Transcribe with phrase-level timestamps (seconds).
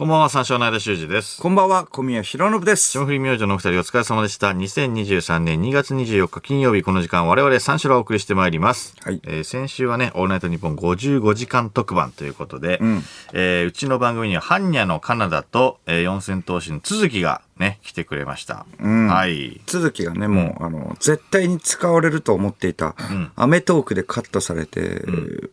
[0.00, 1.42] こんばんは、三照の間修二です。
[1.42, 2.90] こんばんは、小宮弘信です。
[2.90, 4.48] 霜降り明星のお二人お疲れ様でした。
[4.48, 8.94] 2023年2月24日金曜日、この時間我々三照をお送りしてまいります。
[9.02, 13.02] はいえー先週はね、オールナイトニッポン55時間特番ということで、ん
[13.34, 18.64] えーうちの番組には、ハンニャのカナダと、えー四千頭身の続きがね、来てくれました。
[18.82, 19.60] んはい。
[19.66, 22.96] 続きがね、もう、あの、絶対に使われると思っていた、
[23.36, 25.04] アメトークでカットされて、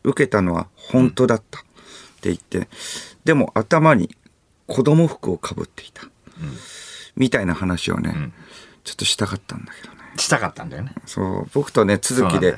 [0.05, 1.63] 受けたのは本当だったっ
[2.21, 2.69] て言って、
[3.25, 4.15] でも頭に
[4.67, 6.03] 子供服をかぶっていた。
[7.15, 8.31] みたいな話をね、
[8.83, 9.97] ちょっとしたかったんだけどね。
[10.17, 10.93] したかったんだよね。
[11.05, 12.55] そう、僕とね、続きで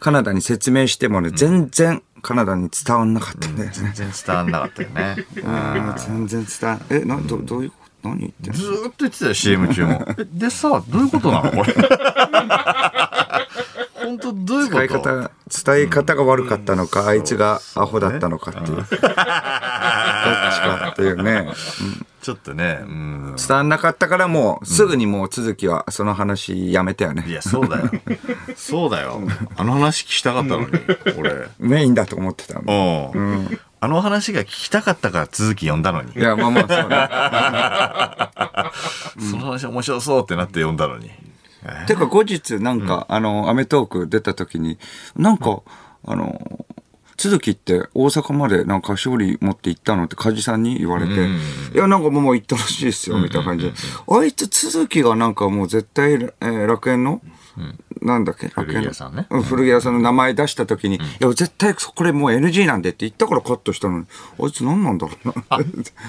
[0.00, 3.72] カナダに説明してもね、全然カナダに伝わんなかったんだよね。
[3.74, 5.16] 全然伝わんなかったよね。
[5.36, 8.58] うん全然伝わえ、な、ど、どういうこと何言ってんの？
[8.58, 10.06] ずーっと言ってたよ、CM 中も。
[10.18, 11.74] えでさ、どういうことなのこれ？
[14.10, 14.76] 本当どういうこと？
[14.80, 15.30] 使い方、
[15.74, 18.76] 伝え方が悪かったのか、あいつがアホだったのかっていう。
[18.76, 21.48] どっちかっていうね。
[22.20, 23.34] ちょっとね、うん。
[23.36, 27.24] 伝わんなかったからもう、すぐにもう続きはその話やめたよね。
[27.26, 27.90] いや、そうだよ。
[28.56, 29.22] そうだよ。
[29.56, 30.68] あの話聞きたかったのに、
[31.16, 31.48] 俺。
[31.58, 33.12] メインだと思ってたの。
[33.14, 33.58] うん。
[33.80, 36.12] あの話が聞きたかったから続き読んだのに。
[36.12, 36.68] いや、まあまあ
[39.16, 39.30] そうね。
[39.30, 41.10] その話面白そうってなって読んだのに。
[41.86, 44.78] てか後日なんか、あの、アメトーク出た時に、
[45.16, 45.62] なんか、
[46.06, 46.64] あの、
[47.16, 51.12] 続きって大阪までなんか勝利持って行ったのって梶さんに言われて、
[51.74, 53.72] いや、なんかもう行ったらしいですよ、みたいな感じで。
[54.08, 57.20] あいつ続きがなんかもう絶対、えー楽園の、
[58.00, 59.26] なんだっけ古着屋さんね。
[59.28, 64.06] う古着屋さんの名前出した時に、いや、絶対これもう NG なんでって言ったからカットしたのに、
[64.42, 65.34] あいつ何なんだろうな。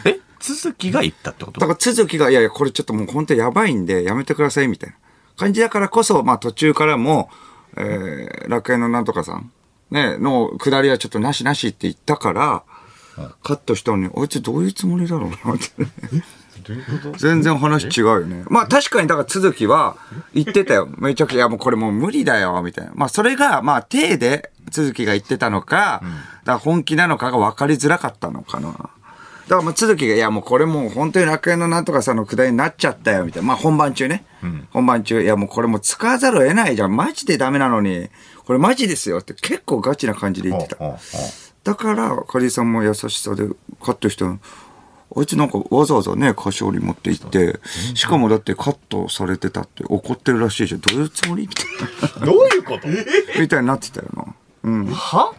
[0.06, 0.18] え？
[0.40, 1.60] 続きが言ったってこと？
[1.60, 4.96] だから続きが、いやいや、これちょっともう本当やばいんで、やめてください、みたいな
[5.38, 7.30] 感じだからこそ、まあ途中からも、
[7.78, 9.52] えー、楽園のなんとかさん、
[9.92, 12.64] ね、の下りはちょっとなしなしって言ったから、
[13.44, 15.30] カットしたのに、あいつどういうつもりだろう？
[15.30, 15.70] なって。
[16.64, 17.18] どういうこと？
[17.18, 18.44] 全然話違うよね。
[18.50, 19.98] まあ確かに、だから続きは
[20.34, 20.88] 言ってたよ。
[20.98, 22.92] めちゃくちゃ、いやもうこれもう無理だよ、みたいな。
[22.96, 28.90] まあそれが、まあ手で続きが言ってたのか、だから本気なのかが分かりづらかったのかな。
[29.52, 33.50] だからもう続きが、いやもうこれもう本当に楽園のなんとかさんのくだりになっちゃったよ、みたいな。
[33.50, 34.24] まあ本番中ね。
[34.70, 36.96] 本番中、いやもうこれもう使わざるを得ないじゃん。
[36.96, 38.08] マジでダメなのに、
[38.46, 40.78] これマジですよって結構ガチな感じで言ってた。
[40.80, 41.00] うんうんうん
[41.64, 43.46] だから、カリさんも優しさで
[43.84, 44.40] カットしたの。
[45.16, 47.60] あいつなんかわざわざね、歌唱に持って行って、
[47.94, 50.80] しかもだってカットされてたって怒ってるらしいじゃん。
[50.80, 51.48] どういうつもり？
[51.48, 51.66] みたい
[52.22, 52.26] な。
[52.26, 52.88] どういうこと？
[53.40, 54.26] みたいになってたよな。
[54.64, 54.86] うん。
[54.88, 55.36] は？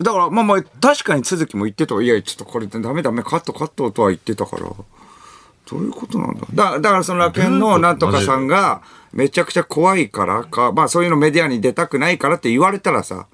[0.00, 4.62] だから、まあまあ、確かに続きも言ってたわいや、ちょっとこれダメダメ、カットカットとは言ってたから。
[4.62, 6.46] どういうことなんだ？
[6.52, 8.82] だだからその楽園のなんとかさんが
[9.14, 13.28] めちゃくちゃ怖いからか、まあそういうのメディアに出たくないからって言われたらさ、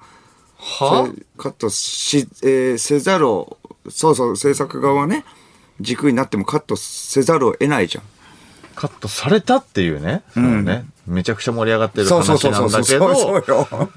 [0.57, 1.13] は？
[1.37, 3.57] カットし、えーせざるを、
[3.89, 5.25] そうそう、制作側はね、
[5.81, 8.03] 軸になってもカットせざるを得ないじゃん。
[8.75, 10.23] カットされたっていうね。
[10.37, 10.63] うん。
[10.63, 10.85] ね。
[11.07, 13.89] めちゃくちゃ盛り上がってる話なんだけど。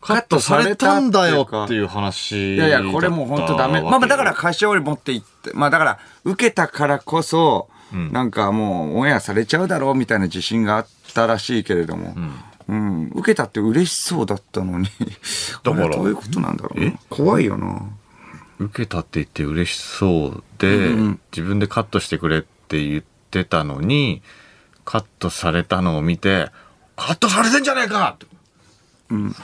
[0.00, 2.56] カットされたんだよっていう話。
[2.56, 3.82] いやいや、これもう本当ダメ。
[3.82, 12.14] まあまあだから歌唱に持っていって、まあだから受けたからこそ、なんかもうオンエアされちゃうだろうみたいな自信があったらしいけれども、
[12.68, 14.86] うん、受けたって嬉しそうだったのに、
[15.62, 16.92] だからどういうことなんだろうな。
[17.10, 17.82] 怖いよな。
[18.58, 20.94] 受けたって言って嬉しそうで、
[21.32, 24.22] 自分でカットしてくれって言ってたのに、
[24.90, 26.48] カットされたのを見て、
[26.96, 28.26] カットされてんじゃねえかって。
[29.10, 29.34] うん。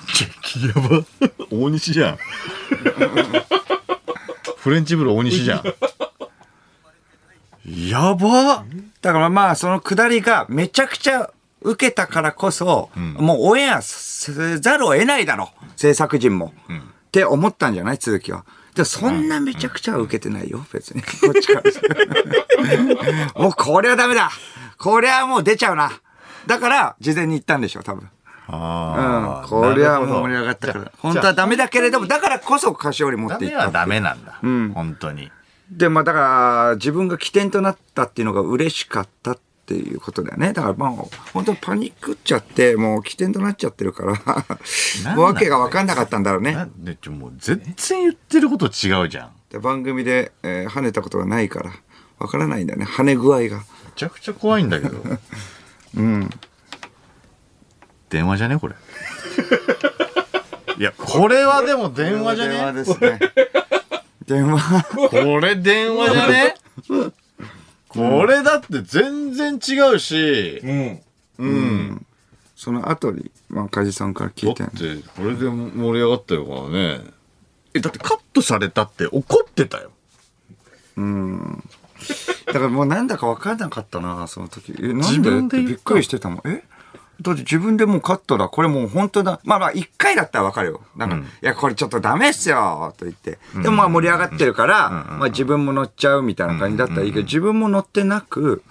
[0.43, 1.05] 激ヤバ。
[1.50, 2.19] 大西じゃん。
[4.56, 5.65] フレンチブル大西じゃん。
[7.91, 8.65] やば
[9.03, 15.66] だからまあそのくだりがめちゃくちゃ受けたからこそ、もうオンエアせざるを得ないだろう。
[15.77, 16.54] 制作陣も。
[16.71, 17.99] って思ったんじゃない？
[17.99, 18.47] 続きは。
[18.75, 21.03] でもそんなめちゃくちゃは受けてないよ、別に。
[21.03, 21.71] こっちから
[23.43, 24.31] もうこれはダメだ。
[24.79, 25.91] これはもう出ちゃうな。
[26.47, 28.09] だから、事前に言ったんでしょ、多分。
[28.49, 29.49] うん。
[29.49, 30.93] これはもう盛り上がったから。
[30.99, 33.57] 本当はダメだけれども、だからこそ歌唱に持っていった。
[33.57, 34.39] ダメはダメなんだ。
[34.75, 35.31] 本当に。
[35.71, 36.19] で、まあだか
[36.71, 40.53] ら、自分が起点となったっていうのが嬉しかったっていうことだよね。
[40.53, 40.91] だからまあ、
[41.33, 46.53] 本当にパニックっちゃって、もう起点となっちゃってるから、わけが分かんなかったんだろうね。
[46.53, 49.31] なんでちょもう全然言ってること違うじゃん。
[49.51, 51.72] で番組で、えー跳ねたことがないから、
[52.19, 52.84] 分からないんだよね。
[52.84, 53.63] 跳ね具合が。
[53.95, 55.01] めちゃくちゃ怖いんだけど。
[55.97, 56.31] うん。
[58.11, 58.59] 電話じゃね？
[58.59, 58.75] これ。
[60.79, 63.21] いや、これはでも電話じゃ電話ねですね。
[64.27, 64.85] 電話。
[65.11, 66.57] これ電話じゃね？
[67.89, 70.61] これだって全然違うし、
[71.39, 72.07] うん。
[72.57, 77.01] その後に、まあ、梶さんから聞いてんだって、これで盛り上がったよからね。
[77.75, 79.93] え、だってカットされたって怒ってたよ。
[80.97, 81.65] うん。
[82.47, 84.74] だからもうなんだか分からなかったな、その時。
[84.78, 86.41] え、なん自でってびっくりしてたもん。
[86.45, 86.65] え？
[87.21, 88.48] だって自分でもうカットだ。
[88.48, 89.41] これもう本当だ。
[89.45, 90.80] まあまあ、一回だったら分かるよ。
[90.97, 93.39] なんか、いや、これちょっとダメっすよと言って。
[93.62, 98.62] でもまあ盛り上がってるから、まあ自分も乗っちゃうみたいな感じだったらいいけど、自分も乗ってなく、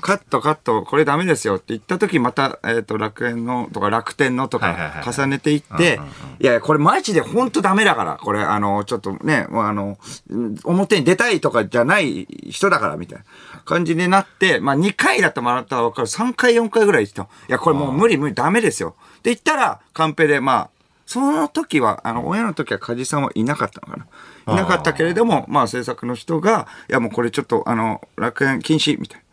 [0.00, 6.00] カットカット、これダメですよって言った時また、えっ、と、楽園のとか楽天のとか重ねていって、
[6.40, 9.98] いやこれマジで本当ダメだから、これあの、ちょっとね、あの、
[10.30, 13.24] うん表に出たいとかじゃない人だから、みたいな
[13.64, 16.08] 感じになって、まあ2回だったらもらったら分かる。
[16.08, 18.96] 3回、4回ぐらい言ってたのいや、これもう無理無理、ダメですよ。
[19.18, 20.70] って言ったら、カンペで、まあ、
[21.06, 24.06] その時は、あの、親の時は梶さんはいなかったのかな。
[24.54, 29.25] いなかったけれども、まあ制作の人が、いやもうこれちょっと、あの、楽園禁止、みたいな。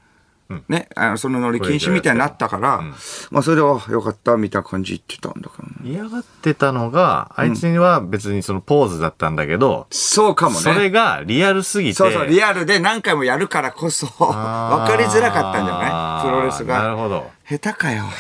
[0.70, 2.84] ね、あのそのノリ禁止みたいになったから、
[3.32, 5.74] まあそれで、あよかった、みたいな感じ言ってたんだからね。
[5.92, 10.62] 嫌がってたのが、あいつには別にそのポーズだったんだけど、そうかもね。
[10.62, 11.96] それがリアルすぎて。
[11.96, 16.96] そうそう、リアルで何回もやるからこそ、分かりづらかったんじゃないプロレスなるが。
[16.98, 17.32] ほど。
[17.50, 18.04] 下手かよ。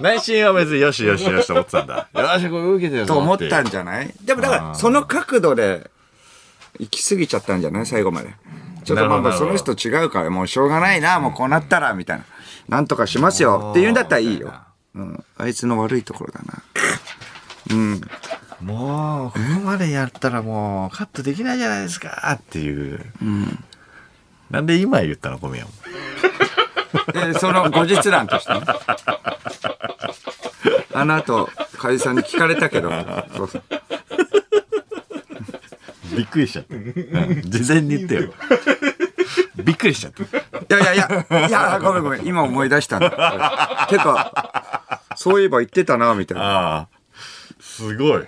[0.00, 2.08] 内心は別によしよしよしと思ってたんだ。
[2.14, 4.12] よし、これ受けてるぞと思ったんじじゃない？
[4.22, 5.88] でもだから、その角度で
[6.80, 7.86] 行き過ぎちゃったんじゃない？
[7.86, 8.34] 最後まで。
[8.84, 12.24] ちょっとまあその人違うから、もうしょうがないな、もうこうなったら、みたいな。
[12.68, 14.52] なんとかしますよって言うんだったらいいよ。
[14.94, 15.24] うん。
[15.36, 16.62] あいつの悪いところだな。
[18.64, 23.00] もう、ここまでやったらもう、カットできないじゃないですかっていう。
[24.50, 25.70] なんで今言ったの、小宮も。
[27.12, 28.60] で、 その後日談としてね。
[30.94, 32.90] あの後、梶さんに聞かれたけど、
[33.36, 33.62] そうそう
[36.16, 36.76] びっくりしちゃった。
[36.76, 38.32] うん事前に言ってよ。
[39.64, 40.78] びっくりしちゃった。
[40.78, 43.86] いやいやいや、いや、ごめんごめん、今思い出したんだ。
[43.90, 46.88] てか、そういえば言ってたな、みたいな。
[47.60, 48.24] すごい。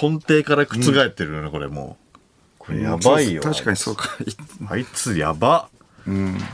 [0.00, 2.14] 根底から覆ってるね、これもう。
[2.58, 3.42] これやばいよ。
[3.42, 4.08] 確かにそうか。
[4.68, 5.68] あいつやば。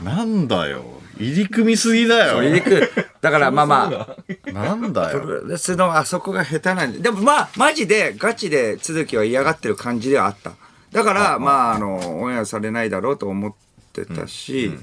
[0.03, 0.83] なんだよ。
[1.17, 2.41] 入り組みすぎだよ。
[2.41, 2.91] 入りく
[3.21, 4.07] だからまあま
[4.45, 5.21] あ、なんだよ。
[5.21, 6.99] プロレスのあそこが下手なんで。
[6.99, 10.51] でもまあ、マジでガチで続きは嫌がってる感じではあった。
[10.91, 13.57] だから、まあ、あの、オンエアされないだろうと思って
[14.03, 14.73] たし、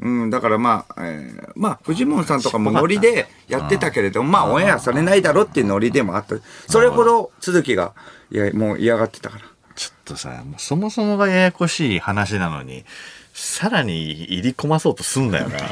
[0.00, 6.36] うん、だからまあ、えーまあ、フジモンさんとかもノリでやってたけれども、まあ、オンエアされないだろうっていうノリでもあった。
[6.68, 7.94] それほど続きが、
[8.30, 9.44] いや、もう嫌がってたから。
[9.76, 12.84] ちょっとさ、もうそもそもがややこしい話なのに、
[13.34, 15.58] さらに入り込まそうとすんだよな。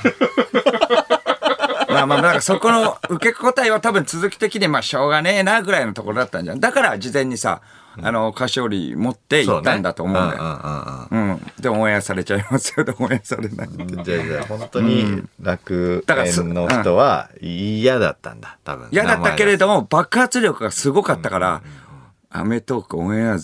[1.88, 6.60] まあまあ、だからそこの受け答えは多分続き的にまあしょうがねえなぐらいのところだったんじゃん。
[6.60, 7.62] だから事前にさ、
[8.02, 11.08] あの、菓子折り持って行ったんだと思うんだよ。
[11.10, 11.40] うん。
[11.60, 12.84] でもオンエアされちゃいますよ。
[12.98, 13.86] オンエアされないって。
[13.86, 18.88] じゃあじゃあ本当に楽だからす園の人は嫌だったんだ、多分。
[18.90, 21.62] 嫌だったけれども、爆発力がすごかったから、
[22.30, 23.38] アメトークオンエア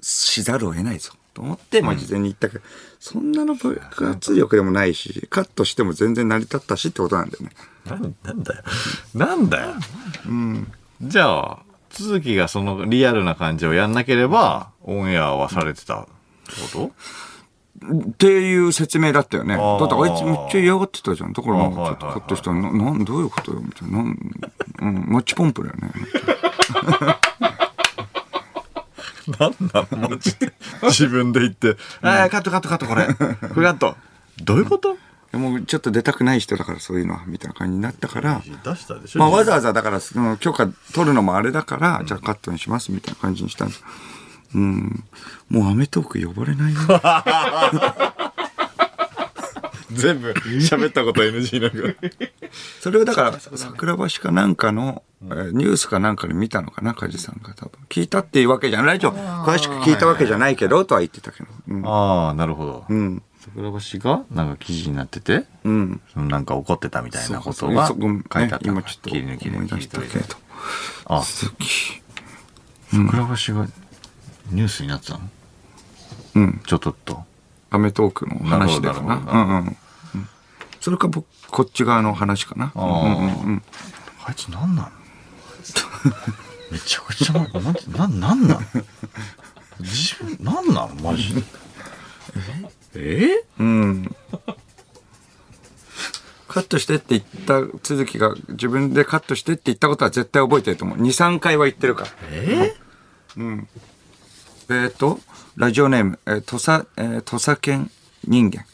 [0.00, 1.12] しざるを得ないぞ。
[1.34, 2.64] と思って、まあ事前に言ったけど、
[3.00, 7.50] そんなの爆発力でもないし、カットしても全然成り立ったしってことなんだよね。
[7.84, 8.62] なんなんだよ。
[9.14, 9.74] なんだよ。
[11.02, 11.58] じゃあ、
[11.94, 16.10] 続きがそのリアルな感じをやんなければ、オンエアはされてたこ
[16.72, 16.90] と？
[17.84, 19.56] っていう説明だったよね。
[19.56, 21.32] だーってあいつめっちゃ嫌がってたじゃん。
[21.32, 23.98] だからなんかちょっとカットしたら、な、なん、どういうことよみたいな。
[23.98, 24.34] なん、
[24.80, 25.90] うん、マッチポンプだよね。
[29.38, 30.52] なんなのマジで。
[30.82, 33.06] 自分で言って、ああ、カットカットカットこれ。
[33.06, 33.14] こ
[33.60, 33.96] れカット。
[34.42, 34.96] どういうこと？
[35.34, 43.84] もうちょっと出たくない人だからそういうのは、みたいな感じになったから、出したでしょまあわざわざだから、その許可取るのもあれだから、じゃあカットにしますみたいな感じにしたんです。
[44.54, 45.04] うん。
[45.48, 46.80] もうアメトーク呼ばれないよ。
[49.92, 52.00] 全部喋ったこと NG なんか。
[52.80, 57.78] それをだから、桜橋かなんかの、えーニュースかなんかで見たのかな、梶さんが多分。
[57.88, 58.86] 聞いたっていうわけじゃない。
[58.94, 61.48] ラジオ詳しく聞いたわけじゃないけど、とは言ってたけど。
[61.68, 61.86] うん。
[61.86, 62.84] ああ、なるほど。
[62.88, 63.22] うん。
[63.44, 66.00] 桜橋がなんか記事になってて、うん。
[66.12, 70.24] そのなんか怒ってたみたいなことそうが書いてあったの今ちょっと切り抜きで思い出したけど。
[71.06, 72.00] あ、続き。
[72.90, 73.66] 桜橋が
[74.50, 75.20] ニュースになってたの？
[76.36, 76.62] うん。
[76.66, 77.24] ちょっとっと。
[77.70, 79.02] アメトークの話でかな？
[79.02, 79.76] なるほどうんうんうん。
[80.80, 82.72] それか僕、こっち側の話かな？
[82.74, 83.62] うんうんうん。
[84.24, 84.88] あいつなんなの
[86.70, 88.60] めちゃくちゃな、なんて、な、なんなの
[89.80, 91.42] 自分、なんなのマジで？
[92.36, 92.83] え？
[92.96, 93.44] え？
[93.58, 94.14] うん。
[96.48, 100.98] カットしてって言った続きが自分でカットしてって言ったことは絶対覚えてると思う。
[100.98, 102.10] 2、3回は言ってるから。
[102.30, 102.74] え？
[104.70, 105.18] えっ、と、
[105.56, 107.90] ラジオネーム、えー、土佐、えー、土佐犬
[108.26, 108.64] 人間。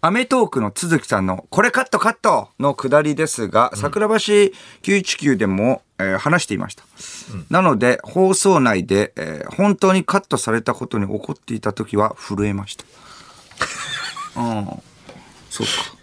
[0.00, 4.14] アメトークの鈴木さんの、これカットカットのくだりですが、桜橋
[4.82, 6.84] 919でも、えー話していました。
[7.48, 12.84] なので、放送内で、えー本当にカットされたことに怒っていた時は震えました。
[14.36, 14.82] うん。
[15.50, 15.94] そうか。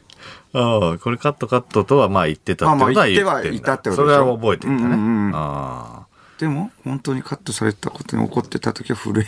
[0.54, 4.96] ああ、これカットカットとはまあ言ってたってことは言ってんだあまあ言ってはいたってことそれは覚えてんだね。
[4.96, 6.02] うんうんうんあ
[6.42, 9.28] でも、本当にカットされたことに怒ってた時は震え。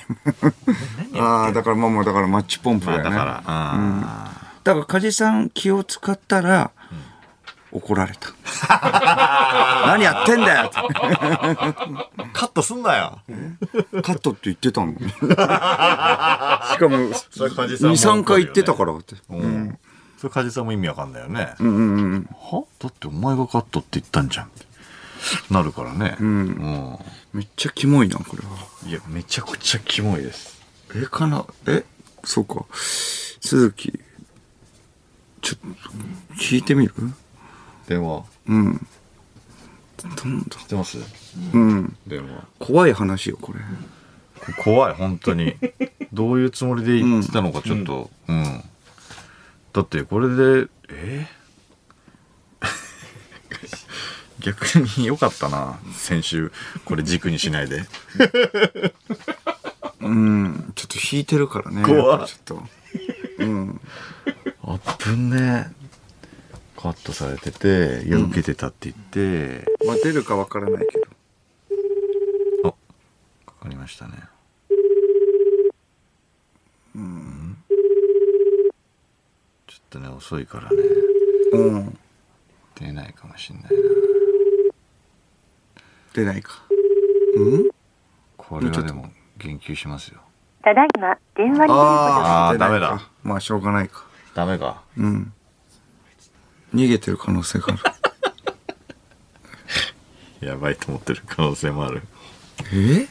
[1.16, 3.06] ああ、だからまあまあ、だからマッチポンプだよね。
[3.06, 6.72] あだから、あだから、梶さん気を使ったら、
[7.74, 8.30] 怒られた。
[9.88, 10.72] 何やってんだよ
[12.34, 13.20] カットすんなよ。
[14.04, 15.00] カットって言ってたのに。
[15.10, 15.28] しか
[16.88, 19.16] も、それ梶さん2、も3回言ってたからって。
[19.30, 19.78] うん。
[20.18, 21.56] それ梶さんも意味わかんないよね。
[21.60, 22.30] うんうんうん。
[22.32, 22.64] は？
[22.80, 24.52] だってお前がカットって言ったんじゃん。
[25.50, 26.18] なるからね。
[26.20, 26.98] うん。
[27.34, 28.50] めっちゃキモいな、これは。
[28.88, 30.62] いや、めちゃくちゃキモいです。
[30.96, 31.46] え、かな？
[31.68, 31.84] え？
[32.24, 32.66] そうか。
[32.74, 34.00] 鈴木、
[35.42, 35.68] ちょっと、
[36.36, 36.94] 聞いてみる？
[37.88, 38.88] 電話、うん。
[39.98, 40.98] 知ってます？
[41.54, 41.96] うん。
[42.08, 42.48] 電話。
[42.60, 43.60] 怖い話よ、これ。
[44.64, 45.56] 怖い、本当に。
[46.14, 48.12] どういうつもりで言ってたのか、ちょっと。
[48.28, 48.64] うん。
[49.74, 50.28] だって、これ
[50.64, 51.28] で、え？
[54.40, 54.66] 逆
[55.00, 55.80] に良かったな。
[55.94, 56.52] 先週、
[56.86, 57.86] これ軸にしないで。
[60.02, 60.74] うん。
[60.76, 61.84] ちょっと引いてるからね。
[61.84, 62.64] 怖ちょっと。
[63.40, 63.82] うん。
[64.64, 65.72] あっぶね。
[66.84, 71.08] カットされてて、いや、受けてたって言って、まあ、出るかわからないけど。
[72.66, 72.74] あ、
[73.50, 74.16] かかりましたね。
[76.94, 77.58] うん。
[79.66, 80.78] ちょっとね、遅いからね。
[81.54, 81.98] うん。
[82.76, 83.70] 出ないかもしんないな。
[86.14, 86.64] 出ないか。
[87.38, 87.70] うん？
[88.36, 90.20] これはでも、言及しますよ。
[90.62, 93.10] ただいま電話に出ることがあー出ないかダメだ。
[93.24, 94.06] まあ、しょうがないか。
[94.36, 94.84] ダメか。
[94.98, 95.34] うん。
[96.74, 97.72] 逃げてる可能性があ
[100.42, 100.48] る。
[100.48, 102.02] やばいと思ってる可能性もある。
[102.74, 103.08] え？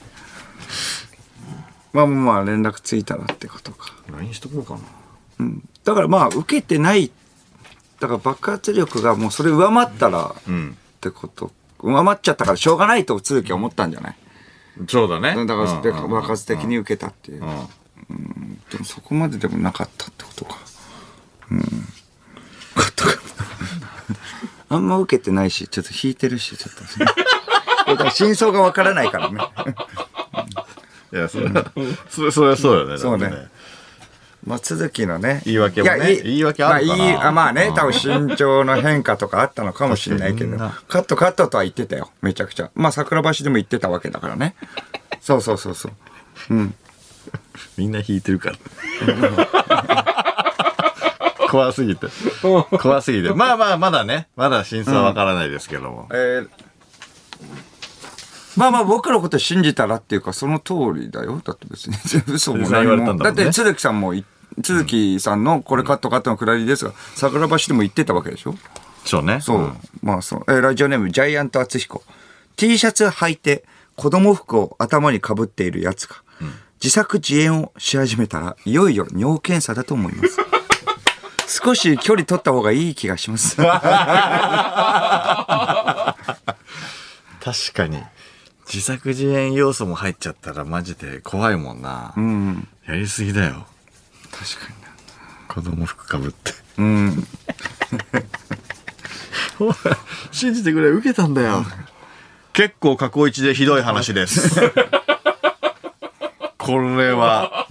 [1.93, 3.93] まあまあまあ、連絡ついたらってことか。
[4.11, 4.81] LINE しとこうかな。
[5.41, 5.69] うん。
[5.85, 7.11] だからまあ、受けてない。
[8.01, 10.77] だから爆発力がもうそれ上回ったらっうん。
[11.01, 11.53] てこと。
[11.81, 14.17] 上回っちゃったからしょうがないと続きは思ったんじゃない？
[14.89, 15.35] そうだね。
[15.47, 17.45] だから、爆発的に受けたっていう。
[18.11, 18.61] うん。
[18.71, 20.59] でもそこまででもなかったってことか。
[21.51, 21.63] うん。
[24.73, 27.05] あんま受けてないし、ちょっと引いてるし、ちょっと。
[27.93, 29.41] だから真相がわからないからね。
[31.13, 31.73] いや、それは、
[32.09, 32.99] それそれはそうよね。
[32.99, 33.47] そうねだって
[34.47, 35.43] まあ、続きのね。
[35.45, 40.57] 言い訳もねやい言い訳あるかなまあ、いいあまあねう、ん多分身長の変化とかあったのかもしれないけど
[40.89, 42.11] カットカットとは言ってたよ。
[42.23, 42.71] めちゃくちゃ。
[42.75, 44.57] まあ、桜橋でも言ってたわけだからね。
[45.21, 45.93] そうそうそうそう。
[46.51, 46.75] うん。
[47.77, 48.57] みんな引いてるから。
[51.53, 52.07] 怖すぎて。
[52.81, 53.35] 怖すぎて。
[53.35, 54.29] まあまあ、まだね。
[54.37, 56.09] まだ真相はわからないですけども。
[56.11, 56.49] えー
[58.55, 61.41] まあまあ僕のこと信じたらっていうかその通りだよ。
[61.43, 61.97] だって別に
[62.35, 64.27] 嘘もそれ言われたんだもんねだって鈴木さんもい、
[64.63, 68.55] 鈴木さんのこれカットカットのくだりですが、桜橋でも言ってたわけでしょ？
[69.07, 69.41] そうね。
[69.41, 69.59] そう。
[69.59, 70.45] んまあそう。
[70.49, 72.03] えーラジオネームジャイアント厚彦。
[72.57, 73.65] T シャツ履いて
[73.97, 76.17] 子供服を頭にかぶっているやつが、
[76.83, 80.37] 自作自演をし始めたらいよいよ尿検査だと思います。
[81.53, 83.57] 少し距離取った方がいい気がします。
[83.57, 83.67] 確
[87.75, 88.03] かに。
[88.67, 92.15] 自作自演要素も入っちゃったらマジで怖いもんな。
[92.17, 92.67] うん。
[92.89, 93.67] やりすぎだよ。
[94.31, 94.89] 確かにな。
[95.47, 96.53] 子供服かぶって。
[96.79, 97.27] うん。
[99.59, 99.75] ほら、
[100.31, 101.67] 信じてくれ、受けたんだよ。
[102.55, 104.59] 結構過去一でひどい話です。
[106.57, 107.67] これは。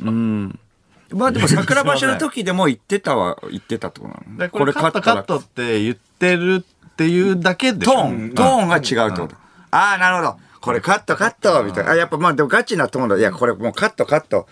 [1.12, 4.38] まあでも桜橋の時でも言ってたは言ってたってことなの？
[4.38, 9.36] でこれカットカットって言ってるっていうだけでトーン、トーンが違うってこと。
[9.72, 10.40] ああ、なるほど。
[10.62, 11.92] これカットカットみたいな。
[11.92, 13.18] あ、やっぱまあでもガチなトーンだ。
[13.18, 14.48] いや、これもうカットカット。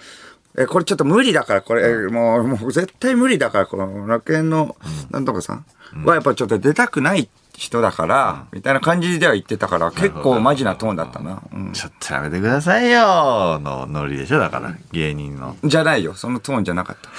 [0.57, 4.75] え、これちょっと無理だから、これ、えもう、もう絶対無理だから、この楽園の、
[5.11, 5.65] なんとかさん
[6.03, 11.43] はやっぱちょっと出たくない人だから、みたいな感じでは言ってたから、結構マジなトーンだったな。
[11.53, 15.57] うんちょっとやめてくださいよのノリでしょだから、芸人の。
[15.65, 16.13] じゃないよ。
[16.13, 17.09] そのトーンじゃなかった。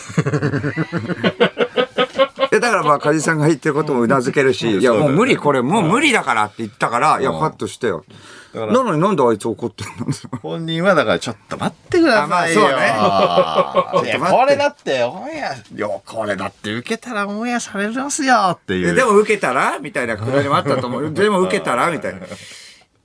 [2.57, 8.07] えだからまあ、梶さんが言ってることもうなずけるし、いや、もう無理、これもう無理だからって言ったから、いや、カットしてよ。
[8.53, 10.39] なのになんであいつ怒ってんの？
[10.43, 12.67] 本人はだからちょっと待ってくださいよ。
[12.67, 14.19] あまあそうね。
[14.19, 18.89] これだってオンエア、よ、これだって受けたらオンエアされますよっていう。
[18.89, 19.79] えでも受けたら？
[19.79, 21.13] みたいなくだりもあったと思う。
[21.13, 21.91] でも受けたら？
[21.91, 22.21] みたいな。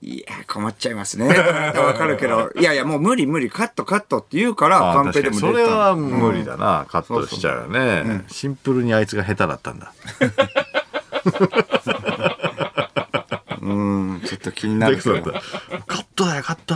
[0.02, 1.26] いいや、困っちゃいますね。
[1.26, 5.66] わかるけど、いやいや、もう無理無理、カットカットって言うから、あカンペでも確かに。
[5.66, 6.00] それはうん。
[6.02, 9.94] 無理だな、カットしちゃうよね、シンプルにあいつが下手だったんだ。
[11.86, 11.95] うん、
[14.26, 15.22] ちょっと気になるけど。
[15.22, 16.74] カットだよカット。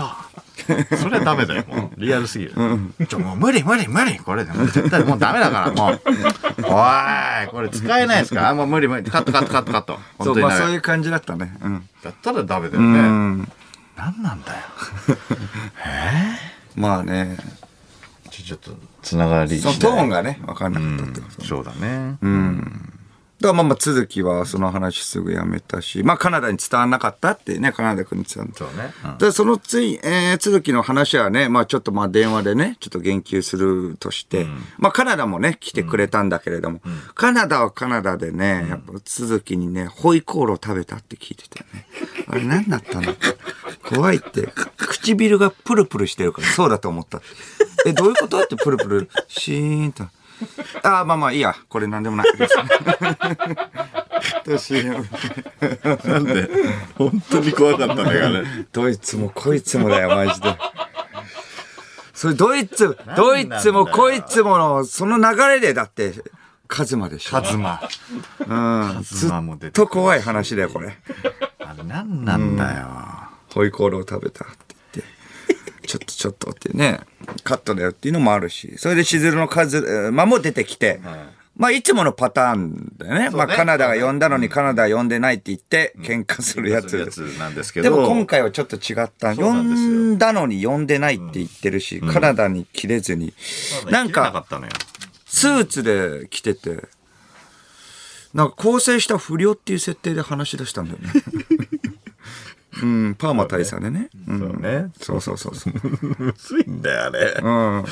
[0.97, 2.00] それはダメだよもう。
[2.00, 2.52] リアルすぎる、
[3.09, 4.19] ちょもう無理無理無理。
[4.19, 6.00] これ絶対もうダメだからもう。
[6.64, 8.49] おいこれ使えないですから。
[8.50, 9.11] あもう無理無理。
[9.11, 9.95] カットカットカットカット。
[9.95, 10.49] そう、本当にダメ。
[10.49, 11.57] まあそういう感じだったね。
[11.62, 11.88] うん。
[12.02, 13.52] だったらダメだようね、ん。
[13.97, 14.59] 何なんだよ。
[16.76, 17.37] まあね、
[18.30, 21.42] ちょちょっとつながりそのトーンがね、わかんなうかったってこと。
[21.42, 21.47] ん。
[21.47, 22.16] そうだね、
[23.40, 28.59] だからまあまあ、続きはその話すぐやめたし、まあカナダに伝わらなかったってね、カナダ君に伝わった。
[28.59, 29.18] そうね、うん。
[29.18, 36.82] で、そのつい、えー、続きの話はね、まあちょっとまあ電話でね、ちょっと言及するとして、まあカナダもね、来てくれたんだけれども、
[37.14, 41.87] カナダはカナダでね、やっぱ続きにね、ホイコーロー食べたって聞いてたよね。
[42.28, 43.14] あれ何だったの？
[43.88, 47.23] 怖いって、唇がプルプルしてるから、そうだと思った。
[47.87, 48.38] え、どういうこと？
[48.42, 50.04] ってプルプル、シーンと。
[50.82, 51.54] ああ、まあまあいいや。
[51.68, 52.54] これ何でもないです。
[54.44, 56.09] どうしよう。
[56.09, 56.49] なんで
[56.97, 60.56] 本当に怖かったんだからねどいつもこいつもだよ、マジで。
[62.14, 66.12] それ、ドイツ、ドイツもこいつもの、その流れで、だって、
[66.68, 67.30] カズマでしょ。
[67.30, 67.80] カズマ
[68.40, 68.47] うん。
[68.47, 70.99] カずっズマも出てと怖い話だよ、これ。
[71.61, 72.88] あれ何なんだよ、
[73.54, 74.44] ホイコーロー食べた
[75.90, 77.00] ちょっとちょっとってね、
[77.42, 81.00] カットだよっていうのもあるし、それでしずるのカズマも出てきて、
[81.56, 83.30] まあ、いつものパターンだよね。
[83.30, 86.97] まあ、カナダが呼んだのにカナダ呼んでないって言って、喧嘩するやつ。
[86.97, 89.35] やつなんですけどでも今回はちょっと違った。
[89.35, 93.35] 呼んだのに呼んでないって言ってるし、カナダに切れずに。
[93.90, 94.62] なんなかか
[95.26, 96.85] スーツで来てて、
[98.32, 101.60] なんか構成した不良っていう設定で話し出したんだよね。
[102.82, 104.08] うん、パーマ大佐でね。
[104.28, 105.75] うんそうねそうそうそうそう。
[106.18, 107.84] むずいんだよあれうん。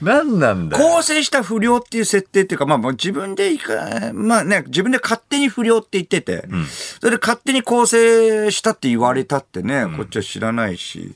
[0.00, 6.44] 何なんだよ構成した不良っていう設定っていうか、まあ自分でいか、まあね、自分で勝手に不良って言ってて、
[7.00, 11.14] それで勝手に構成したって言われたってね、こっちは知らないし。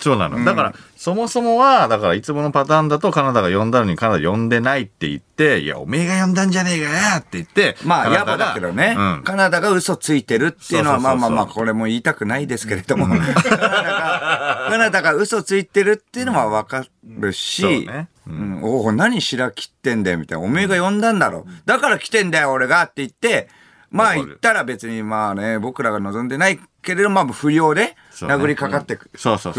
[0.00, 0.44] そうなの。
[0.44, 0.74] だから、
[1.06, 9.22] そもそもは、だからいつものパターンだとカナダが呼んだのにカナダ呼んでないって言って、いや、おめえが呼んだんじゃねえかよって言って、まあ、カナダが野暮だけどね、うん。
[9.22, 18.08] カナダが嘘ついてるっていうのは、まあまあまあ、これも言いたくないですけれども、カナダが、カナダが嘘ついてるっていうのはわかるし、そうね。
[18.26, 18.60] うん。
[18.64, 20.44] おお、何白切ってんだよ、みたいな。
[20.44, 21.46] おめえが呼んだんだろ。
[21.66, 23.48] だから来てんだよ、俺がって言って、
[23.92, 29.10] まあ言ったら別にまあね、僕らが望んでないけれど、まあ不良で殴りかかってく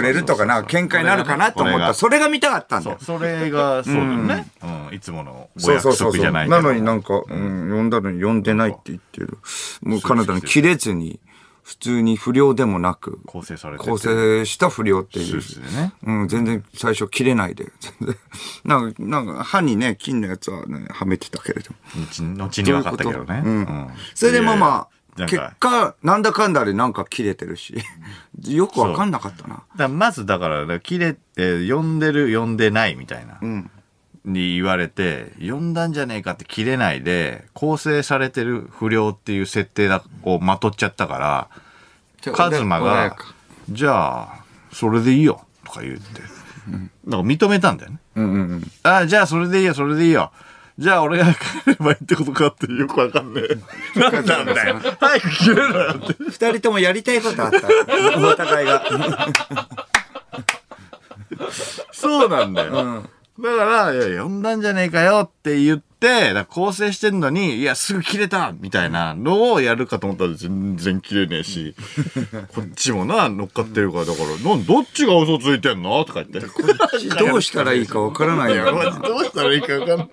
[0.01, 1.93] れるとかな、喧嘩になるかなと思った。
[1.93, 2.97] それが見たかったんだよ。。
[2.99, 4.47] それが、そうだよね。
[4.89, 4.95] うん。
[4.95, 9.37] いつものお約束じゃないなのになんか、うん、呼んだのに呼んでないって言ってる。
[9.81, 11.19] もうカナダに切れずに、
[11.67, 15.35] 普通に不良でもなく、構成されてて構成した不良っていう。
[15.75, 15.91] ね。
[16.05, 17.65] うん、全然最初切れないで。
[18.63, 22.37] なんか、なんか歯にね、金のやつはね、はめてたけれども。
[22.45, 23.41] 後に分かったけどね。
[23.45, 27.75] うんうんそれでまあまあ、なんか結果、なんだかんだでなんか切れてるし、
[28.45, 29.55] よくわかんなかったな。
[29.55, 33.39] だからまずだから、だから切れて、呼んでる、呼んでないみたいな。
[33.41, 33.71] うん。
[34.25, 43.15] に言われて、呼んだんじゃねえかって切れないで、構成されてる不良っていう設定だをまとっちゃったから、カズマが、
[43.69, 46.21] じゃあ、それでいいよ、とか言って。
[47.05, 47.99] なんか認めたんだよね。
[48.15, 48.71] うんうんうん。
[48.83, 50.31] あじゃあそれでいいよ、それでいいよ。
[50.77, 53.57] じゃあ俺が帰ればいいってことかってよくわかんねえ。
[53.99, 54.79] なんなんだよ。
[54.99, 56.15] 早く切れろよって。
[56.19, 57.67] 二人ともやりたいことあった。
[58.19, 58.83] お互いが。
[61.91, 63.03] そうなんだよ。
[63.39, 65.81] だから、いや、呼んだんじゃねえかよって言っ
[66.49, 71.75] 構成してんのに、いや、すぐ切れたみたいなのをやるかと思ったら全然切れねえし、
[72.53, 76.39] こっちもな、乗っかってるから、だから、なんどっちが嘘ついてんのとか言って。
[76.39, 78.75] どうしたらいいかわからないいや、よ。
[78.75, 80.07] マジどうしたらいいかわかんない。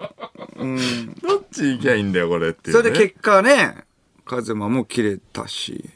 [1.23, 2.83] どっち行きゃいいんだよ、これっていう、ね。
[2.83, 3.85] それで結果ね、
[4.25, 5.91] カズマも切れたし。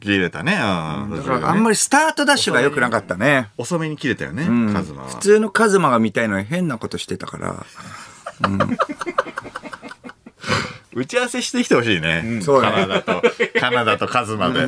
[0.00, 0.52] 切れたね。
[0.52, 1.16] うん。
[1.16, 3.50] だからあんまりスタートダッシュが良くなかったね。
[3.56, 5.08] 遅めに切れたよね、うんカズマは。
[5.08, 7.66] 普通のカズマが見たいのに変なことしてたから。
[10.94, 12.40] 打ち合わせしてきてほしいね。
[12.42, 13.22] そうねカナダと、
[13.60, 14.66] カナダとカズマで。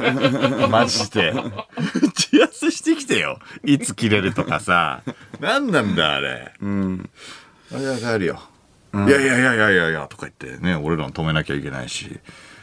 [0.68, 1.32] マジで。
[1.32, 3.38] 打ち合わせしてきてよ。
[3.64, 5.02] いつ切れるとかさ。
[5.40, 6.52] 何なんだ、あれ。
[6.60, 7.10] うん。
[7.72, 8.40] あれは帰るよ。
[8.94, 12.20] いやいやいやいやいやいや、とか言ってね、俺らも止めなきゃいけないし。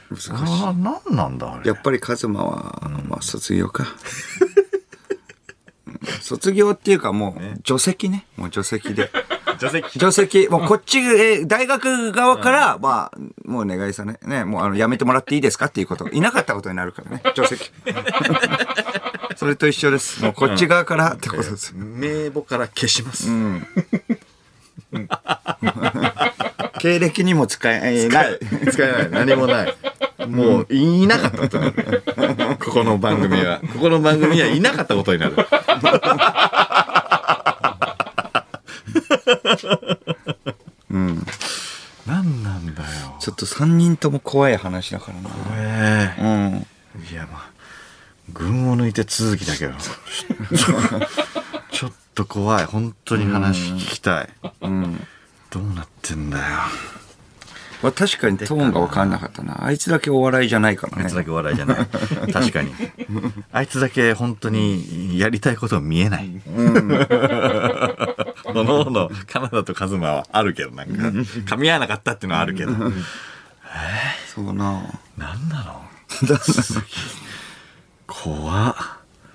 [0.09, 0.31] 難しい。
[0.31, 1.67] 何なんだ、あれ。
[1.67, 3.83] やっぱりカズマは、まあ卒業か。
[3.83, 3.87] うん
[6.21, 8.25] 卒業っていうかもう、除籍ね。
[8.35, 9.09] もう除籍で。
[9.59, 9.99] 除籍。
[9.99, 17.71] 除籍、もうこっち、えー大学側から、まあ、もうお願いさね、ね、もうあの、やめてもらっていいですかっていうこと、いなかったことになるからね、除籍。
[19.35, 20.23] それと一緒です。
[20.23, 21.73] もうこっち側からってことです。
[21.75, 23.29] 名簿から消します。
[26.79, 28.09] 経歴にも使えない。
[28.09, 29.09] 使えない。
[29.25, 29.75] 何もない。
[30.27, 32.03] もう、いなかったことになる。
[32.59, 33.59] ここの番組は。
[33.73, 35.35] ここの番組はいなかったことになる。
[40.89, 41.25] うん。
[42.05, 43.17] 何なんだよ。
[43.19, 45.29] ちょっと3人とも怖い話だからな。
[45.55, 46.67] えうん。
[47.11, 47.51] いや、まあ、
[48.31, 49.73] 群を抜いて続きだけど。
[51.71, 52.65] ちょっと怖い。
[52.65, 54.29] 本当に話聞きたい。
[54.61, 55.05] うん。
[55.49, 56.43] どうなってんだよ。
[57.83, 59.63] まあ、確かにトーンが分かんなかったな。
[59.63, 61.15] あいつだけお笑いじゃないからねあいつ。
[61.15, 61.77] だけお笑いじゃない。
[62.33, 62.73] 確かに。
[63.51, 66.41] あいつだけ本当にやりたいこと見えない。
[68.65, 72.73] そののカナダとカズマはあるけど、なんか、噛み合わなかったっていうのはあるけど。
[74.33, 74.81] そうな。
[75.17, 75.81] なんなの？
[78.07, 78.75] 怖っ。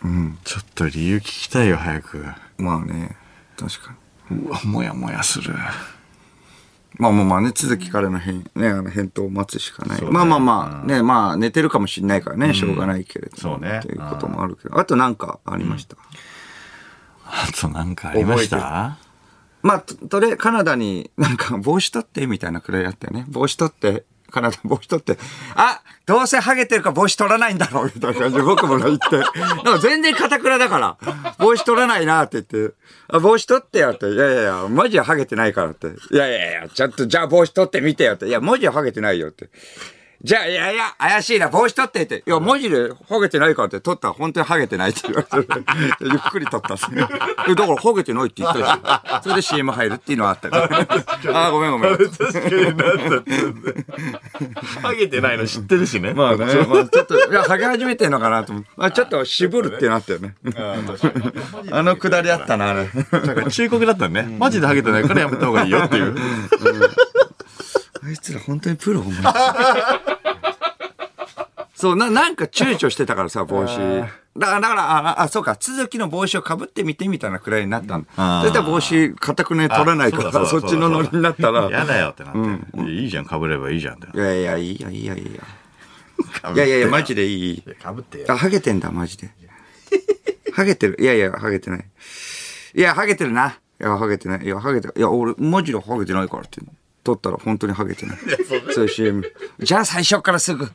[0.04, 0.38] うん。
[0.44, 2.24] ちょっと理由聞きたいよ、早く。
[2.58, 3.16] まあね。
[3.58, 3.94] 確か
[4.30, 4.38] に。
[4.38, 5.54] うわ、もやもやする。
[6.98, 10.02] まあまあまあね、続きからの返、ね、あの返答を待つしかない。
[10.02, 13.56] ねまあまあまあ、ね、まあ寝てるかもしれないからね、しょうがないけれども。
[13.56, 14.78] そうねっていうこともあるけど。
[14.78, 15.96] あとなんかありました？
[17.24, 18.98] あとなんかありました？
[19.62, 23.24] まあ、ととりあえずカナダになんか帽子取ってみたいなくらいあったよね。
[23.28, 25.18] 帽子取って、カナダ帽子取って、
[25.54, 29.18] あどうせハゲてるか帽子取らないんだろうみたいな感じで僕も言って。
[29.18, 30.96] なんか全然堅くらだから、
[31.38, 32.74] 帽子取らないなって言って、
[33.08, 34.10] あ、帽子取ってよって。
[34.10, 35.86] いやいやいや、マジでハゲてないからって。
[35.86, 38.26] いやいやいや、ちょっとじゃあ帽子取ってみてよって。
[38.26, 39.50] いや、マジでハゲてないよって。
[40.24, 42.22] じゃあ、いやいや、怪しいな、帽子取ってって。
[42.24, 45.54] いや、マジでハゲてないからって、取ったら本当にハゲてないって言われて、
[46.00, 47.08] ゆっくり取ったんですよ。
[47.48, 48.80] えだからハゲてないって言ったし、
[49.24, 50.64] それで CM 入るっていうのはあったから。
[51.48, 51.96] あー、ごめんごめん。
[51.96, 53.32] 確かになんだって。
[54.80, 56.14] ハゲてないの知ってるしね。
[56.14, 56.54] まあね、まあ、
[56.86, 58.70] ちょっと、いや、ハゲ始めてんのかなと思って。
[58.78, 60.36] あ、ちょっと渋るってなったよね。
[61.72, 62.88] あのくだりあったな、あれ。
[63.50, 64.36] 忠告だったね。
[64.38, 66.14] マジでハゲてないからやめた方がいいよっていう。
[68.04, 69.14] あいつら本当にプロ、お前。
[71.74, 73.76] そう、な、なんか躊躇してたからさ、帽子。
[73.76, 78.04] だから、だから、あ、あそうか、続きの帽子をかぶってみてみたいなくらいになったの。
[78.16, 81.68] あーそしたら帽子、固くね、取れないから、あそうだそっちのノリになったら。
[81.68, 82.90] 嫌だよってなって。
[82.90, 84.16] いいじゃん、被ればいいじゃんって。
[84.16, 86.52] いやいや、いいや、いいや、いいや。
[86.54, 87.62] いやいやいや、マジでいい。
[87.82, 88.26] かぶってよ。
[88.28, 89.30] あ、ハゲてんだ、マジで。
[90.54, 90.96] ハゲてる。
[91.00, 91.84] いやいや、ハゲてない。
[92.74, 93.56] いや、ハゲてるな。
[93.80, 94.44] いや、ハゲてない。
[94.44, 94.94] いや、ハゲてる。
[94.96, 96.60] いや、俺、マジでハゲてないからって。
[97.04, 98.18] 撮ったら本当にハゲてない。
[98.72, 99.24] そういう CM。
[99.58, 100.70] じゃあ最初からすぐ、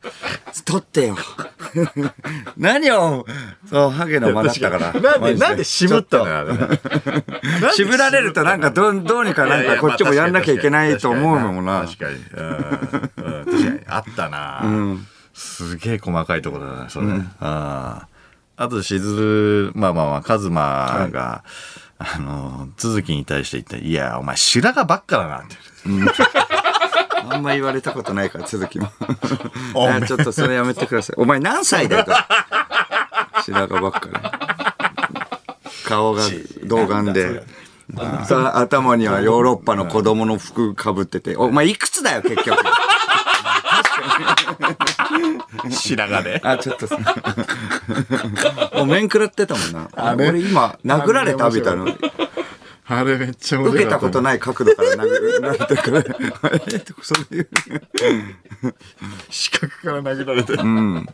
[0.66, 1.18] 撮ってよ。
[2.58, 3.26] 何を、
[3.70, 4.94] そう、ハゲの間だったから。
[5.00, 6.58] なんで、なんで渋ったの
[7.74, 11.86] 渋られるとなんかどう、どうにかなんかこっちもやんなきゃいけないと思うのもな。
[11.86, 12.16] 確かに。
[12.16, 12.52] うんう
[13.42, 13.80] ん確かに。
[13.88, 14.64] あったな、
[15.34, 17.08] すげえ細かいところだな、それ。
[17.40, 18.08] あ
[18.58, 21.44] あと、しずる、まあまあまあ、カズマが、
[22.00, 25.56] あの、続きに対して言ったいや、お前白髪ばっかだなって。
[27.30, 28.90] あんま言われたことないから、続きも。
[30.08, 31.16] ちょっとそれやめてください。
[31.18, 32.14] お前何歳だよと。
[33.44, 34.14] 白髪ばっかり。
[35.86, 36.24] 顔が
[36.66, 37.44] 童顔で。
[38.54, 41.36] 頭にはヨーロッパの子供の服かぶってて。
[41.38, 42.58] お前いくつだよ、結局。
[45.70, 46.42] 白髪で。
[46.44, 46.98] あ、ちょっとさ。
[48.74, 50.16] お面食らってたもんな。
[50.16, 51.50] 俺今、殴られた？
[51.50, 51.86] みたいな。
[52.90, 54.00] あれめっちゃ面受けた。
[54.00, 56.06] ことない角度から殴られてくる。
[56.72, 57.50] えそういう。
[59.30, 60.54] 視覚から殴られて。
[60.54, 60.96] うん。
[60.96, 61.06] う ん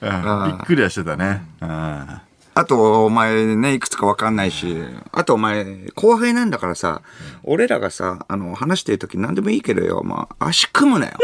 [0.00, 1.44] びっくりはしてたね。
[1.60, 2.20] うん
[2.56, 4.76] あと、お前ね、いくつかわかんないし、
[5.10, 7.02] あとお前、後輩なんだからさ、
[7.42, 11.18] 俺らがさ、あの、話してる時何でもいいけどよ、まあ、足組むなよ。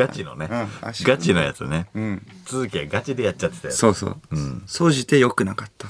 [0.00, 1.04] ガチのねうん足。
[1.04, 1.86] ガチのやつね。
[1.96, 3.74] ん続きはガチでやっちゃってたよ。
[3.74, 4.16] そうそう。
[4.66, 5.88] 総じて良くなかった。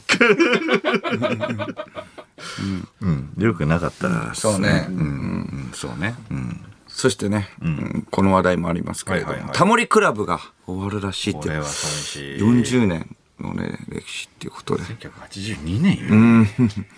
[3.03, 3.33] うん。
[3.39, 4.35] よくなかったら。
[4.35, 4.97] そうねうん。
[4.97, 6.15] うんそうね。
[6.31, 6.65] うん。
[6.89, 12.39] そしてね、うんこの話題もありますけれども、はいはいはいタモリクラブが終わるらしいってこれは寂しい。
[12.41, 14.83] 40年のね、歴史っていうことで。
[14.83, 16.47] 1982年よ。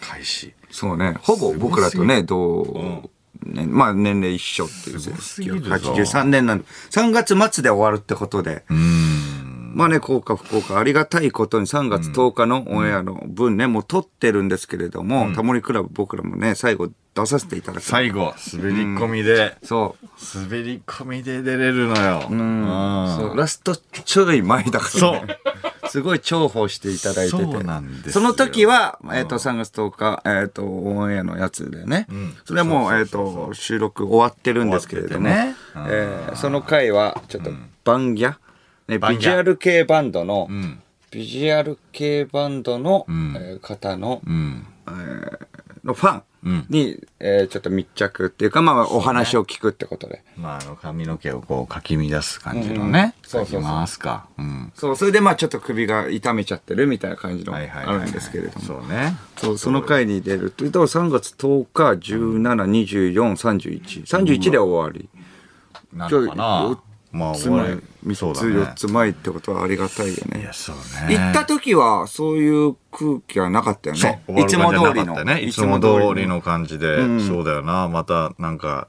[0.01, 0.55] 開始。
[0.71, 3.11] そうね、ほぼ僕らとね、同、
[3.47, 5.01] ね、まあ年齢一緒っていう。
[5.01, 9.42] すごすぎるぞ83年なんで、3月末で終わるってことで、うん。
[9.75, 17.83] まあね、効果不効果、ありがたいことに3月10日のオンエアの分ね、もう撮ってるんですけれども、タモリクラブ僕らもね、最後出させていただく。
[17.83, 20.49] 最後、滑り込みで、そう。
[20.51, 22.27] 滑り込みで出れるのよ。
[22.31, 23.17] うん。
[23.19, 23.37] そう。
[23.37, 25.39] ラストちょい前だから、ね。
[25.89, 28.11] すごい重宝していただいてて。
[28.11, 32.07] その時は、えっ、と、3月10日、えっ、と、オンエアのやつでね。
[32.47, 35.55] それはもう、えっ、と、収録終わってるんですけれども、ね。
[35.77, 37.51] えーその回は、ちょっと、
[37.85, 38.37] バンギャ、
[38.99, 40.83] ね、ビジュアル系バンドの、うん。
[41.11, 44.67] ビジュアル系バンドの、んえー方の、うん。
[45.85, 50.23] のファンに、えーちょっと密着っていうか、まあ、お話を聞くってことで。
[50.37, 53.15] まあ、あの、髪の毛をこう、かき乱す感じのね。
[53.23, 54.27] うんそうそうそうかきますか。
[54.39, 54.73] うん。
[54.75, 57.55] そう、それでまあちょっと首が痛めちゃってるみたいな感じの。
[57.55, 57.61] あ
[57.93, 58.65] るんですけれども。
[58.65, 59.15] そうね。
[59.37, 64.05] そう、その回に出ると、だから3月10日、17、24、31。
[64.05, 65.09] 31で終わり。
[65.93, 66.79] なのかな。
[67.13, 67.69] まあ、つまり
[68.05, 70.53] 俺、3つ、そうだね4つ前ってことはありがたいよねいや、。
[70.53, 70.77] そう
[71.09, 71.17] ね。
[71.17, 74.43] 行った時はそういう空気はなかったよそうね。
[74.43, 75.39] いつも通りの。
[75.39, 77.89] いつも通りの感じで、そうだよな。
[77.89, 78.89] また、なんか、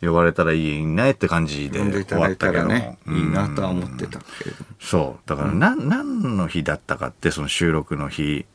[0.00, 4.66] 呼ばれたらいいねって感じで呼んでいた終わだいったけどね、うんいいなとは思ってたけれども。
[4.80, 5.28] そう。
[5.28, 8.46] だから、な、何の日だったかって、その収録の日、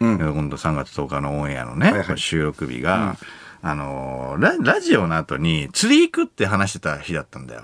[0.00, 3.16] 今度3月10日のオンエアのね、収録日が、
[3.62, 7.62] あのーラ、ラジオの後に釣り行くって話してた日だったんだよ。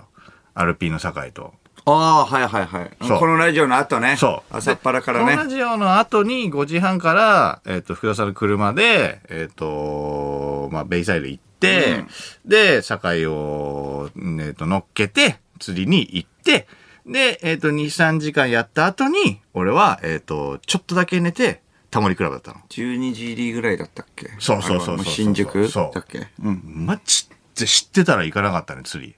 [0.60, 1.54] アルピーの酒井と。
[1.86, 2.90] ああ、はいはいはい。
[3.06, 4.16] そうこのラジオの後ね。
[4.18, 4.56] そう。
[4.56, 5.50] 朝っぱらからでこのラね。
[5.50, 12.04] ジオの後に5時半から、えっ、と、福田さんの車で、えっ、と、まあ、ベイサイド行って、
[12.44, 16.66] で、酒井を、えっ、と、乗っけて、釣りに行って、
[17.06, 22.60] で、えっ、と、2、3時間やった後に、俺は、えっ、と、ちょっとだけ寝て、タモリクラブだったの。
[22.68, 24.28] 12時入りぐらいだったっけ？
[24.38, 26.28] そうそうそうそう新宿そうだっけ？
[26.40, 26.62] うん。
[26.86, 29.16] マジで知ってたら行かなかったね、釣り。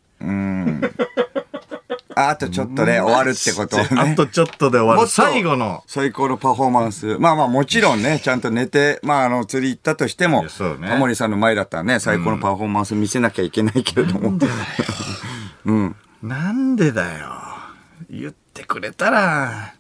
[2.15, 3.89] ああとちょっとね、終わるってことをね。
[3.97, 5.11] あとちょっとで終わる。
[5.11, 7.19] 最後の、最高のパフォーマンス。
[7.19, 14.39] まあまあもちろんね、ちゃんと寝て、まああの釣り行ったとしていもタモリさんの前だったらね、最高のパフォーマンス見せなきゃいけないけれども。
[16.23, 17.31] なんでだよ。
[18.11, 19.75] 言ってくれたら、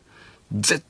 [0.52, 0.84] 絶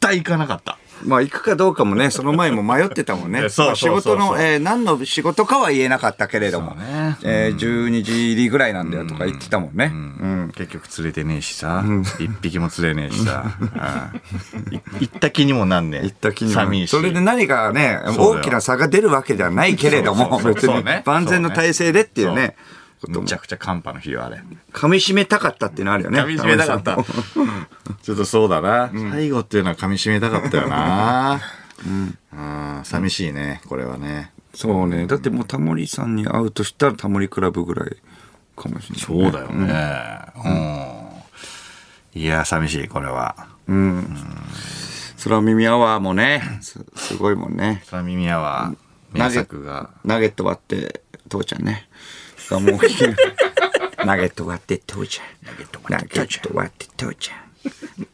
[0.00, 0.78] 対行かなかった。
[1.04, 3.44] まあ行くかどうかもね、その前も迷ってたもんね。
[3.44, 6.76] え そうまあ仕事の、えー何の仕事かは言えなかったけれども、
[7.22, 9.90] えー12時入りぐらいなんだよとか言ってたもんね。
[9.92, 10.52] うん。
[10.54, 11.84] 結局釣れてねえしさ、
[12.18, 13.44] 一匹も釣れねえしさ、
[15.00, 16.04] 行った気にもなんねえ。
[16.04, 16.54] 行った気にも。
[16.60, 16.88] 寂しい。
[16.88, 22.56] それで何かね、大きな差が出るわけではないけれども、別に万全の体制でっていうね、
[23.06, 24.42] むちゃくちゃ寒波の日よ、あれ。
[24.72, 26.20] 噛み締めたかったっていうのあるよね。
[26.20, 26.96] 噛み締めたかった。
[28.02, 28.90] ちょっとそうだな。
[28.92, 31.40] 最後っていうのは噛み締めたかったよな。
[31.86, 32.18] うん。
[32.84, 34.32] 寂しいね、これはね。
[34.54, 35.06] そうね。
[35.06, 37.96] だってもうタモリさんに会うとしたらタモリクラブぐらい
[38.56, 39.00] かもしれない。
[39.00, 40.18] そうだよね。
[42.14, 42.20] うん。
[42.20, 43.46] いや、寂しい、これは。
[45.22, 47.82] 空耳アワーもね、すすごいもんね。
[47.90, 49.90] 空耳アワー、名作が。
[50.04, 51.88] ナゲット割って、父ちゃんね。
[52.50, 53.16] がもう聞けない
[54.06, 55.26] ナゲット割って、父ちゃん。
[55.46, 55.80] ナゲット
[56.54, 57.38] 割って、父ちゃん。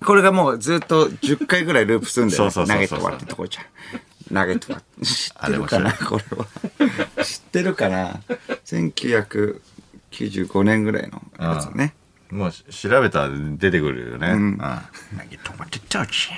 [0.05, 2.51] これがもうずっと10回ぐらいループするんだよね。
[2.51, 3.65] そうそうそうそうナゲット割って、父ちゃん。
[4.31, 5.07] ナゲット割って。
[5.07, 6.47] 知ってるかなこれは。
[7.25, 8.21] 知ってるかな
[8.65, 11.95] ?1995 年ぐらいのやつね。
[12.31, 14.29] もうし調べたら出てくるよね。
[14.29, 14.59] うん。
[14.59, 14.65] 投
[15.31, 16.37] げ止まってたちゃ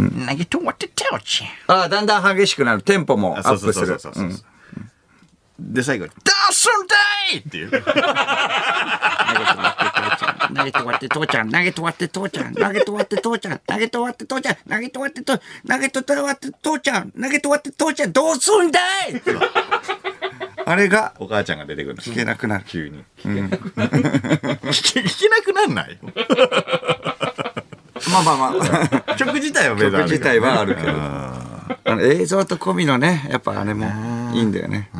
[0.00, 0.26] ん。
[0.26, 1.76] 投げ止まってたちゃん。
[1.78, 2.82] ああ、だんだん激しくなる。
[2.82, 3.98] テンポもアップする。
[5.58, 6.96] で、最後に、ダースンダ
[7.34, 7.70] イっていう。
[10.56, 19.22] 投げと割って父ちゃん、投げと割って父ちゃん、投げと割って父ちゃん、投げと割って父ちゃん、投げと割ってと、投げと割って父ちゃん、投げと割って父ちゃん、どうすんだい
[20.64, 21.96] あれがお母ちゃんが出てくる。
[21.96, 22.64] 聞けなくなる。
[22.66, 23.04] 急に。
[23.18, 23.40] 聞け
[25.00, 25.98] 聞けなくなんない？
[28.12, 28.52] まあまあま
[29.08, 30.92] あ、曲自体は別曲自体はあるけど。
[31.88, 33.86] あの映像と込みのね、やっぱあれも
[34.34, 34.90] いいんだよね。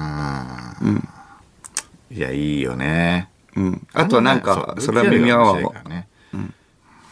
[2.11, 3.29] いや、いいよね。
[3.57, 3.87] うん。
[3.93, 5.89] あとはなんか、それは耳アワーを面白いか。
[5.89, 6.09] らね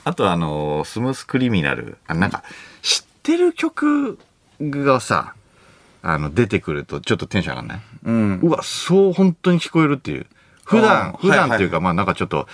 [0.05, 1.97] あとあの、スムースクリミナル。
[2.07, 2.45] あなんか、
[2.83, 4.19] 知ってる曲
[4.61, 5.35] がさ、
[6.03, 7.81] あの、出てくるとちょっとテンション上がんない？
[8.05, 8.41] うん。
[8.43, 10.27] うわ、そう本当に聞こえるっていう。
[10.65, 12.47] 普あ段、ー普段っていうか、はいまあなんかちょっと、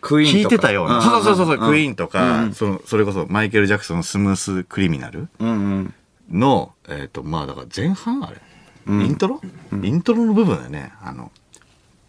[0.00, 0.96] クイーンとか聞いてたような。
[0.96, 5.28] うんそうそうそうそう、うんクイーンとか、その、それこそマイケル・ジャクソンのスムース・クリミナル？
[5.38, 5.94] うんうん。
[6.30, 8.40] の、えっ、と、まあだから前半あれ、
[8.86, 9.42] イントロ、
[9.82, 10.94] イントロの部分だよね。
[11.02, 11.30] あの、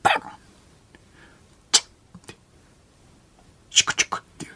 [0.02, 0.22] バン
[1.72, 2.36] チッって
[3.70, 4.54] シュクチュクっていう。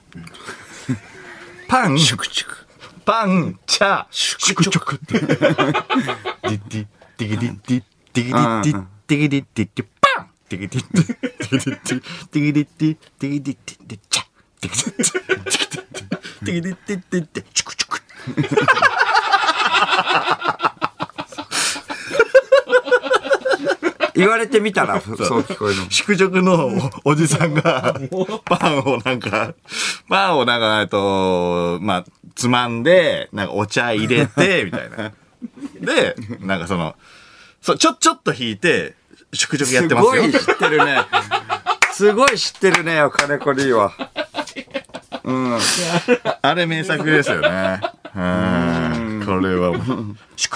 [1.70, 2.66] パン、シュクチュク。
[3.06, 5.28] パン、チャ、シュクチュクっていう。
[5.28, 5.78] ディ
[6.44, 11.06] ディ、ディギディディ、ディギディディ、ディギディディディ、パンディギディディ、
[12.32, 14.24] ディギディディ、ディギディディ、ディギディディ、チャ、
[14.62, 14.82] ディギ
[15.42, 18.02] ディディ、ディギディディ、ディギディディディ、ディチュクチュク。
[24.20, 25.90] 言われてみたら、 そう聞こえるの。
[25.90, 27.96] 宿直のおおじさんが、
[28.46, 29.54] パンをなんか、
[30.10, 32.06] パンをなんか、えっと、まあ、
[32.36, 35.12] つまんで、なんかお茶入れて、 みたいな。
[35.80, 36.96] で、なんかその、
[37.62, 38.96] そう、ちょ、ちょっと引いて、
[39.34, 40.24] 宿直やってますよ。
[40.24, 41.06] すごい知ってるね。
[41.94, 43.94] すごい知ってるね、金子リーは。
[45.24, 45.60] うん。
[46.42, 47.82] あれ名作ですよね。
[48.16, 49.24] うん。
[49.26, 50.52] これはもう、シュ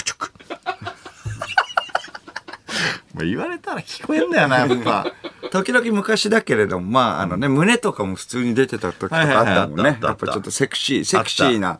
[3.14, 3.26] クチュク。
[3.26, 5.06] もう言われたら聞こえんだよな、 やっぱ。
[5.52, 9.98] 時々昔だけれども、まあ、あのね、胸とかも普通に出てた時とかあったもんね。
[10.02, 11.80] やっぱちょっとセクシー、セクシーな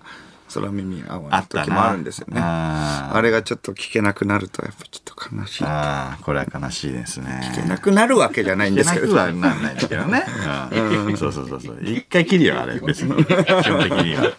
[0.54, 2.40] 空耳青の時もあるんですよね。
[2.40, 5.64] あーあれがちょっと聞けなくなると、やっぱちょっと悲しい。
[5.64, 7.52] 聞あーこれは悲しいですね。
[7.56, 9.16] けなくなるわけじゃないん聞けなくですけど。
[9.16, 10.26] はなんないんだけどね。
[10.72, 11.80] うんそうそうそうそう。
[11.82, 13.26] 一回切るよ、あれ、別に。
[13.26, 13.30] 基
[13.70, 14.32] 本的には。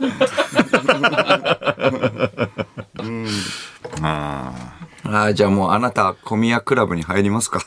[4.02, 4.73] ああ
[5.04, 7.60] あ、じゃあもうあなた、小宮クラブに入りますか。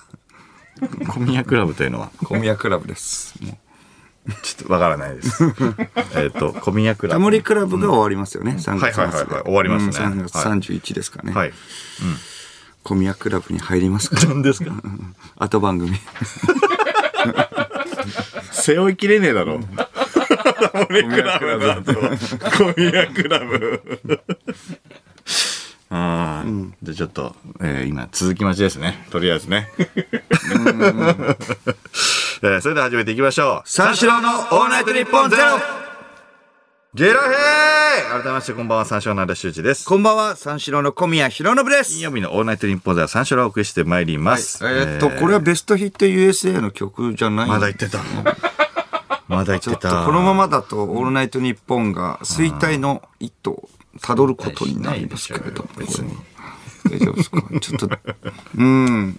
[0.81, 0.87] あ。
[1.13, 3.35] 小宮クラブというのは、小宮クラブです。
[3.41, 3.57] も
[4.43, 5.43] ちょっとわからないです。
[6.15, 7.19] えっと、小宮クうラブ。
[7.19, 8.57] タモリクラブが終わりますよね。
[8.59, 10.35] 3月末はいはいはいはい終わりますねうん3月
[10.69, 11.31] 31ですかね。
[11.33, 11.53] はい。
[12.83, 14.17] 小宮クラブに入りますか。
[14.27, 14.71] 何ですか？
[15.37, 15.97] 後番組。
[18.51, 19.59] 背負いきれねえだろ。
[19.61, 21.93] タモリクラブだと。
[22.57, 23.81] 小宮クラブ。
[25.89, 26.49] ああ、
[26.83, 29.05] じゃあちょっと、えー今続き待ちですね。
[29.09, 29.69] とりあえずね。
[29.77, 33.69] えーそれでは始めていきましょう。
[33.69, 35.43] 三四郎のオールナイトニッポンゼロ
[36.93, 39.85] ゲラヘー改めましてこんばんは、三四郎の足修二です。
[39.85, 41.91] こんばんは、三四郎の小宮弘信です。
[41.91, 44.65] 金曜日のオールナイトニッポンでは三四郎をお送りしてまいります。
[44.65, 47.99] えーっと、これはベストヒット USA の曲じゃないまだ言ってた。
[49.27, 49.89] まだ言っちょてた。
[49.89, 53.69] っとこのままだと、オールナイトニッポンが衰退の一途を
[54.01, 55.67] 辿ることになりますけれど。
[55.77, 56.15] 別に。
[56.89, 57.41] 大丈夫ですか？
[57.59, 57.89] ちょっと、
[58.57, 59.17] うん。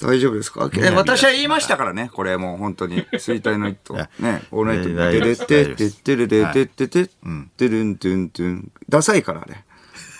[0.00, 0.70] 大丈夫ですか？
[0.78, 3.04] え私は言いましたからね、これもう本当に。
[3.14, 3.94] 衰退の一途。
[3.96, 7.10] やね、オールナイト、でですででででではいででで
[7.56, 8.72] でるんトゥントゥン。
[8.88, 9.62] ダサいからあれ。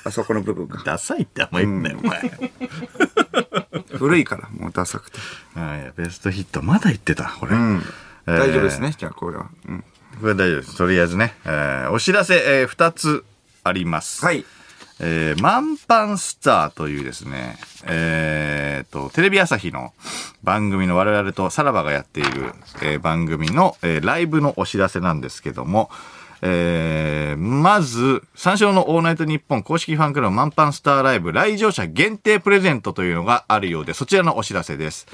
[0.05, 0.83] あそこの部分が。
[0.85, 2.31] ダサいってあんま言うんなよ、お前。
[3.99, 5.19] 古いから、もうダサくて。
[5.55, 7.53] はい、ベストヒット、まだ言ってた、これ。
[8.27, 9.49] 大丈夫ですね、じゃあこれは。
[9.67, 9.85] うん。
[10.21, 10.77] これ大丈夫です。
[10.77, 11.35] とりあえずね。
[11.45, 13.25] えーお知らせ、え2つ
[13.65, 14.25] あります。
[14.25, 14.45] はい。
[15.01, 19.93] えー、マンパンスターというですね、えーと、テレビ朝日の
[20.43, 22.53] 番組の我々とさらばがやっている、
[22.83, 25.89] えー番組の、えーライブのお知らせなんですけども、
[26.43, 35.07] えーまず、三四郎のオールナイトニッポン公式ファンクラブマンパンスターライブ来場者限定プレゼントというのがあるようで、そちらのお知らせです。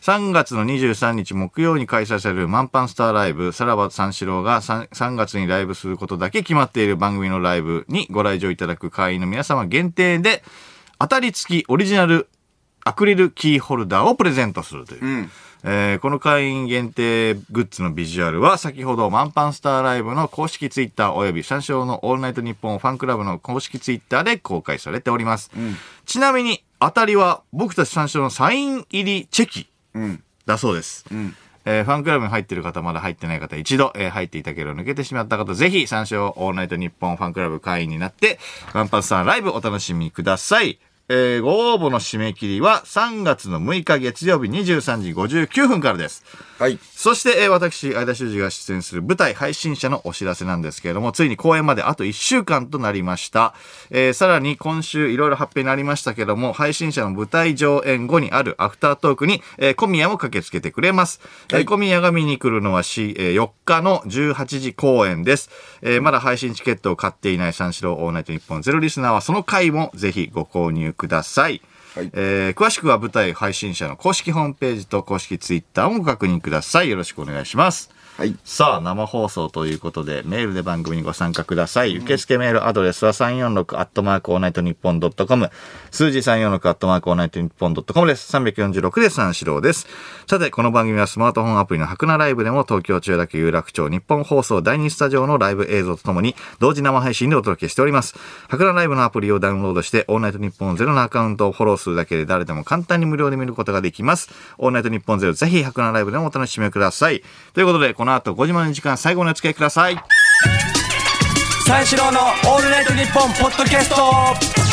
[0.00, 10.42] 3月の23日木曜に開催されるマンパンスターライブ、さらば三四郎が 3, 3月にライブすることだけ決まっている番組のライブにご来場いただく会員の皆様限定で、
[10.98, 12.28] 当たり付きオリジナル
[12.84, 15.04] アクリルキーホルダーをプレゼントするという。
[15.04, 15.30] ん
[15.62, 25.50] えーこの会員限定グッズのビジュアルは先ほどマンパンスターライブの公式ツイッターおよび三四郎のオールナイトニッポンファンクラブの公式ツイッターで公開されております。
[26.06, 29.66] ちなみに当たりは僕たち三四郎のサイン入りチェキうん。
[30.46, 31.04] だそうです。
[31.14, 31.34] ん
[31.66, 38.38] えーファンクラブに入っている方、まだ入ってない方、一度、えー入っていたけど抜けてしまった方、ぜひ、三四郎オールナイトニッポンファンクラブ会員になって、
[38.72, 40.78] ワンパンさんライブお楽しみください。
[41.08, 46.24] えーご応募の締め切りは3月の6日月曜日23時59分からです。
[46.60, 46.78] はい。
[46.94, 53.54] そして、えー私、相田周二が出演する舞台背信者のお知らせなんですけれども、ついに公演まであと1週間となりました。
[53.88, 61.22] えーさらに今週いろいろ発表になりましたけども、背信者の舞台上演後にあるアフタートークに、えー小宮も駆けつけてくれます。
[61.50, 65.48] えー小宮が見に来るのはし、えー4日の18時公演です。
[65.80, 71.62] えーまだ配信チケットを買っていない三四郎オールナイトニッポンゼロリスナーはその回もぜひご購入ください。
[71.94, 76.90] はいえー詳しくは舞台背信者の公式ホームページと公式ツイッターをご確認ください。
[76.90, 77.90] よろしくお願いします。
[78.20, 78.36] はい。
[78.44, 81.96] さあ、生放送ということで、メールで番組にご参加ください。
[81.96, 85.50] 受付メールアドレスは346アットマークオールナイトニッポンドットコム。
[85.90, 88.30] 数字346アットマークオールナイトニッポンドットコムです。
[88.36, 89.86] 346で三四郎です。
[90.26, 98.18] さて、この番組はスマートフォンアプリのハクナライブでも東京千代田区有楽町ニッポン放送第2スタジオのライブ映像とともに同時生配信でお届けしております。
[98.48, 104.28] ハクナライブのアプリをダウンロードして、オールナイトニッポンゼロのアカウントをフォローするだけで誰でも簡単に無料で見ることができます。
[104.58, 107.22] オールナイトニッポンゼロぜひハクナライブでもお楽しみください。
[107.54, 109.96] ということで、このの後5時までの時間最後のお付き合いください。
[111.66, 114.69] 三四郎のオールナイトニッポンポッドキャスト